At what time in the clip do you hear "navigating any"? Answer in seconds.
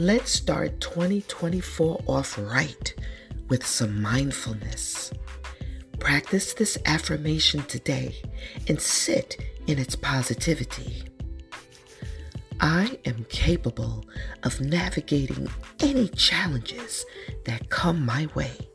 14.60-16.06